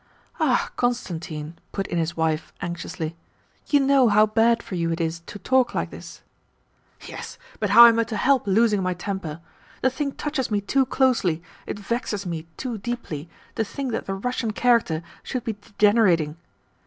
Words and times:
"Ah, 0.39 0.71
Constantine," 0.77 1.59
put 1.71 1.85
in 1.85 1.99
his 1.99 2.17
wife 2.17 2.51
anxiously, 2.59 3.15
"you 3.67 3.79
know 3.79 4.09
how 4.09 4.25
bad 4.25 4.63
for 4.63 4.73
you 4.73 4.91
it 4.91 4.99
is 4.99 5.19
to 5.27 5.37
talk 5.37 5.75
like 5.75 5.91
this." 5.91 6.23
"Yes, 7.01 7.37
but 7.59 7.69
how 7.69 7.85
am 7.85 7.99
I 7.99 8.03
to 8.05 8.17
help 8.17 8.47
losing 8.47 8.81
my 8.81 8.95
temper? 8.95 9.41
The 9.83 9.91
thing 9.91 10.13
touches 10.13 10.49
me 10.49 10.59
too 10.59 10.87
closely, 10.87 11.43
it 11.67 11.77
vexes 11.77 12.25
me 12.25 12.47
too 12.57 12.79
deeply 12.79 13.29
to 13.53 13.63
think 13.63 13.91
that 13.91 14.07
the 14.07 14.15
Russian 14.15 14.53
character 14.53 15.03
should 15.21 15.43
be 15.43 15.53
degenerating. 15.53 16.37